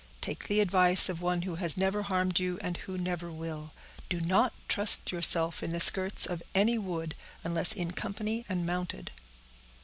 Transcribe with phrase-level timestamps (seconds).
[0.19, 3.71] Take the advice of one who has never harmed you, and who never will.
[4.09, 9.11] Do not trust yourself in the skirts of any wood, unless in company and mounted."